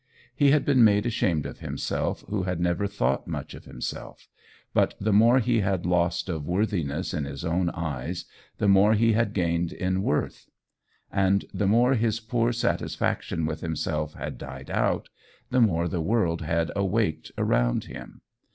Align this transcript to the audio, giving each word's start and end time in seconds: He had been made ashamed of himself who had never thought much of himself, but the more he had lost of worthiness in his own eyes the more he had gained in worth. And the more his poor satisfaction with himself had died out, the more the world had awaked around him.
He 0.35 0.49
had 0.49 0.65
been 0.65 0.83
made 0.83 1.05
ashamed 1.05 1.45
of 1.45 1.59
himself 1.59 2.23
who 2.27 2.41
had 2.41 2.59
never 2.59 2.87
thought 2.87 3.27
much 3.27 3.53
of 3.53 3.65
himself, 3.65 4.27
but 4.73 4.95
the 4.99 5.13
more 5.13 5.37
he 5.37 5.59
had 5.59 5.85
lost 5.85 6.27
of 6.27 6.47
worthiness 6.47 7.13
in 7.13 7.25
his 7.25 7.45
own 7.45 7.69
eyes 7.69 8.25
the 8.57 8.67
more 8.67 8.95
he 8.95 9.13
had 9.13 9.31
gained 9.31 9.71
in 9.71 10.01
worth. 10.01 10.49
And 11.11 11.45
the 11.53 11.67
more 11.67 11.93
his 11.93 12.19
poor 12.19 12.51
satisfaction 12.51 13.45
with 13.45 13.61
himself 13.61 14.15
had 14.15 14.39
died 14.39 14.71
out, 14.71 15.09
the 15.51 15.61
more 15.61 15.87
the 15.87 16.01
world 16.01 16.41
had 16.41 16.71
awaked 16.75 17.31
around 17.37 17.83
him. 17.83 18.21